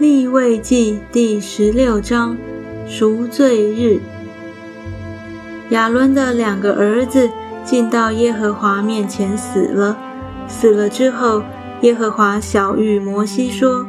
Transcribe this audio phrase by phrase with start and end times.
[0.00, 2.34] 立位记第十六章
[2.88, 4.00] 赎罪日。
[5.68, 7.28] 亚伦的两个儿子
[7.66, 9.98] 进到耶和华面前死了。
[10.48, 11.42] 死了之后，
[11.82, 13.86] 耶和华小谕摩西说：“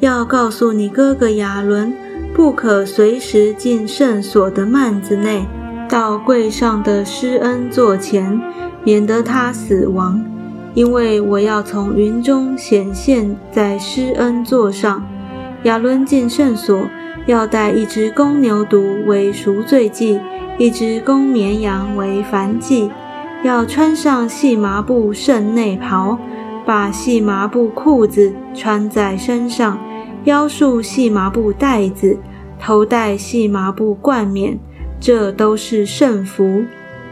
[0.00, 1.92] 要告诉你哥哥亚伦，
[2.32, 5.44] 不可随时进圣所的幔子内，
[5.86, 8.40] 到柜上的施恩座前，
[8.84, 10.24] 免得他死亡，
[10.72, 15.06] 因为我要从云中显现在施恩座上。”
[15.64, 16.88] 亚伦进圣所，
[17.26, 20.20] 要带一只公牛犊为赎罪祭，
[20.58, 22.90] 一只公绵羊为燔祭。
[23.44, 26.18] 要穿上细麻布圣内袍，
[26.64, 29.78] 把细麻布裤子穿在身上，
[30.24, 32.18] 腰束细麻布带子，
[32.58, 34.58] 头戴细麻布冠冕，
[35.00, 36.64] 这都是圣服。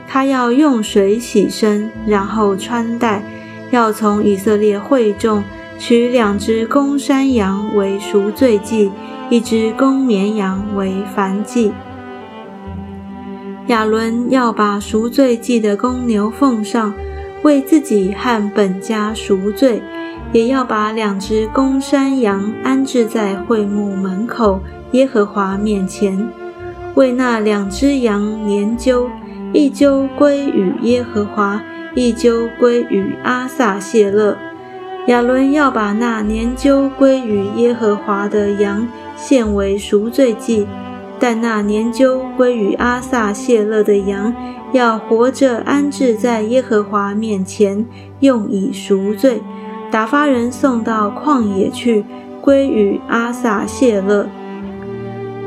[0.08, 3.22] 他要用水洗身，然后穿戴。
[3.70, 5.44] 要从以色列会众。
[5.80, 8.92] 取两只公山羊为赎罪祭，
[9.30, 11.72] 一只公绵羊为燔祭。
[13.68, 16.92] 亚伦要把赎罪祭的公牛奉上，
[17.42, 19.80] 为自己和本家赎罪；
[20.32, 24.60] 也要把两只公山羊安置在会幕门口
[24.92, 26.28] 耶和华面前，
[26.94, 29.08] 为那两只羊年究，
[29.54, 31.62] 一揪归与耶和华，
[31.94, 34.36] 一揪归与阿撒谢勒。
[35.06, 40.66] 亚伦要把那年究归于耶和华的羊献为赎罪祭，
[41.18, 44.32] 但那年究归于阿撒谢勒的羊
[44.72, 47.84] 要活着安置在耶和华面前，
[48.20, 49.40] 用以赎罪，
[49.90, 52.04] 打发人送到旷野去，
[52.40, 54.26] 归于阿撒谢勒。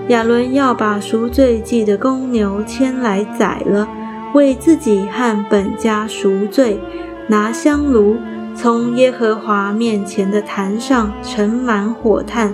[0.09, 3.87] 亚伦要把赎罪祭的公牛牵来宰了，
[4.33, 6.79] 为自己和本家赎罪，
[7.27, 8.17] 拿香炉。
[8.55, 12.53] 从耶和华面前的坛上盛满火炭，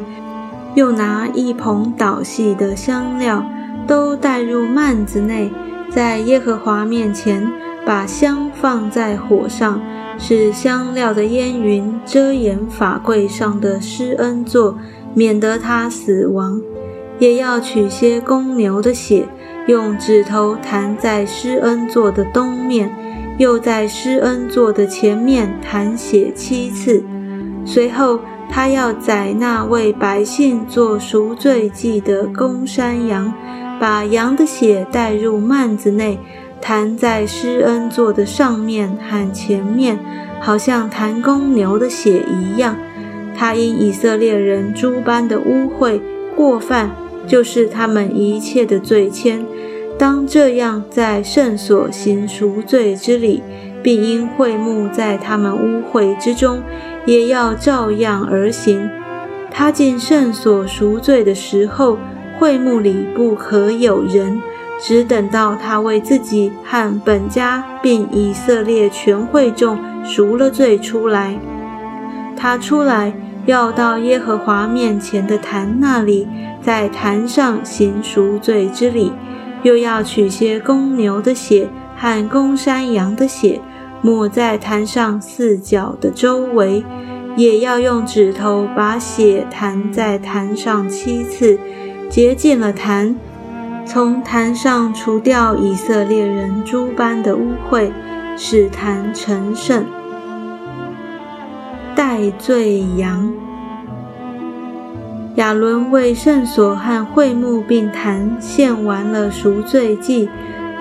[0.75, 3.43] 又拿一捧捣细的香料，
[3.85, 5.51] 都带入幔子内，
[5.89, 7.51] 在耶和华面前
[7.85, 9.81] 把香放在火上，
[10.17, 14.77] 使香料的烟云遮掩法柜上的施恩座，
[15.13, 16.61] 免得他死亡。
[17.19, 19.27] 也要取些公牛的血，
[19.67, 22.89] 用指头弹在施恩座的东面。
[23.39, 27.01] 又在施恩座的前面弹血七次，
[27.65, 28.19] 随后
[28.51, 33.33] 他要宰那为百姓做赎罪祭的公山羊，
[33.79, 36.19] 把羊的血带入幔子内，
[36.59, 39.97] 弹在施恩座的上面和前面，
[40.41, 42.75] 好像弹公牛的血一样。
[43.37, 46.01] 他因以色列人诸般的污秽
[46.35, 46.91] 过犯，
[47.25, 49.39] 就是他们一切的罪愆。
[49.99, 53.43] 当这样在圣所行赎罪之礼，
[53.83, 56.61] 并因会幕在他们污秽之中，
[57.05, 58.89] 也要照样而行。
[59.51, 61.97] 他进圣所赎罪的时候，
[62.39, 64.41] 会幕里不可有人，
[64.79, 71.37] 只等到他为自己和本家，并以色列全会众赎了罪出来。
[72.37, 73.13] 他出来
[73.45, 76.25] 要到耶和华面前的坛那里，
[76.61, 79.11] 在坛上行赎罪之礼。
[79.63, 83.59] 又要取些公牛的血和公山羊的血，
[84.01, 86.83] 抹在坛上四角的周围，
[87.35, 91.59] 也要用指头把血弹在坛上七次，
[92.09, 93.15] 洁净了坛，
[93.85, 97.91] 从坛上除掉以色列人诸般的污秽，
[98.37, 99.85] 使坛成圣。
[101.95, 103.48] 代罪羊。
[105.39, 110.27] 亚伦为圣所和会幕并坛献完了赎罪祭，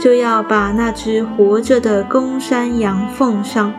[0.01, 3.73] 就要把那只活着的公山羊奉上，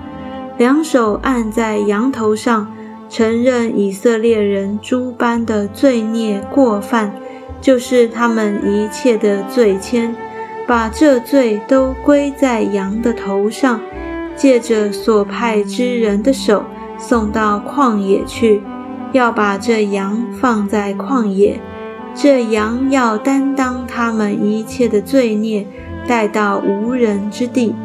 [0.57, 2.65] 两手按在羊头上，
[3.09, 7.11] 承认以色列人诸般的罪孽过犯，
[7.59, 10.11] 就是他们一切的罪愆，
[10.65, 13.81] 把这罪都归在羊的头上，
[14.33, 16.63] 借着所派之人的手
[16.97, 18.61] 送到旷野去。
[19.11, 21.59] 要把这羊放在旷野，
[22.13, 25.65] 这羊要担当他们一切的罪孽，
[26.07, 27.75] 带到无人之地。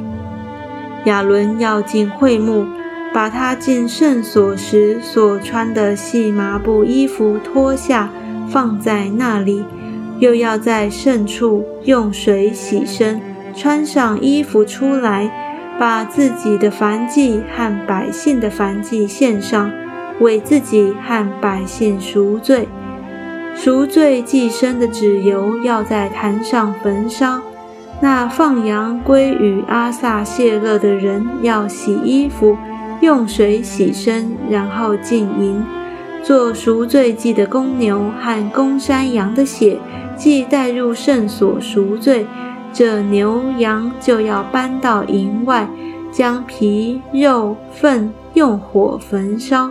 [1.05, 2.67] 亚伦要进会幕，
[3.13, 8.11] 把他进圣所时所穿的细麻布衣服脱下，
[8.49, 9.65] 放在那里；
[10.19, 13.21] 又要在圣处用水洗身，
[13.55, 15.31] 穿上衣服出来，
[15.79, 19.71] 把自己的燔祭和百姓的燔祭献上。
[20.21, 22.69] 为自己和百姓赎罪，
[23.55, 27.41] 赎罪祭牲的脂油要在坛上焚烧。
[28.01, 32.57] 那放羊归于阿萨谢勒的人要洗衣服，
[33.01, 35.65] 用水洗身，然后进营。
[36.23, 39.79] 做赎罪祭的公牛和公山羊的血，
[40.17, 42.27] 既带入圣所赎罪，
[42.73, 45.69] 这牛羊就要搬到营外，
[46.11, 49.71] 将皮肉粪用火焚烧。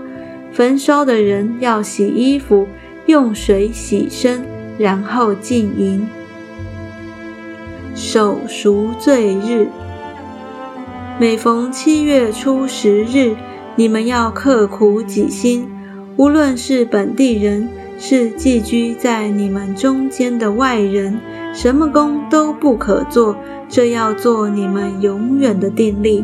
[0.54, 2.68] 焚烧的人要洗衣服，
[3.08, 4.46] 用水洗身，
[4.78, 6.08] 然后进营。
[7.96, 9.68] 守赎罪日，
[11.20, 13.36] 每逢七月初十日，
[13.76, 15.68] 你们要刻苦己心。
[16.18, 17.68] 无论是本地人，
[17.98, 21.20] 是寄居在你们中间的外人，
[21.52, 23.36] 什么工都不可做，
[23.68, 26.24] 这要做你们永远的定力。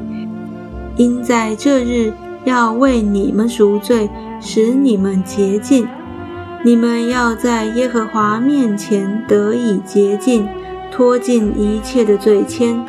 [0.97, 2.13] 因在这日
[2.45, 4.09] 要为你们赎罪，
[4.39, 5.87] 使你们洁净。
[6.63, 10.47] 你们要在耶和华面前得以洁净，
[10.91, 12.83] 脱尽一切的罪愆。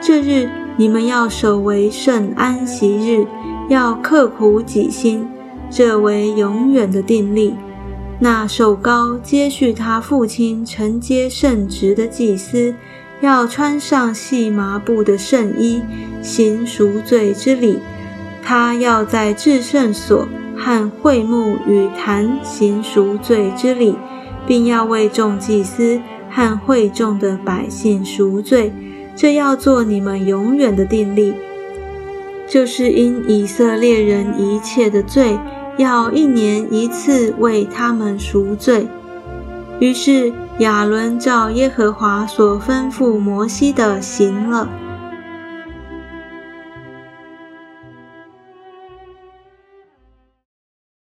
[0.00, 3.26] 这日你们要守为圣安息日，
[3.68, 5.28] 要刻苦己心。
[5.70, 7.54] 这为永远的定力。
[8.20, 12.74] 那受高接续他父亲承接圣职的祭司，
[13.20, 15.80] 要穿上细麻布的圣衣，
[16.22, 17.78] 行赎罪之礼。
[18.44, 23.96] 他要在至圣所和会幕与坛行赎罪之礼，
[24.46, 26.00] 并要为众祭司
[26.30, 28.72] 和会众的百姓赎罪。
[29.16, 31.34] 这要做你们永远的定力，
[32.48, 35.38] 就是因以色列人一切的罪。
[35.76, 38.86] 要一年一次为他们赎罪。
[39.80, 44.68] 于是亚伦照耶和华所吩咐摩西的行了。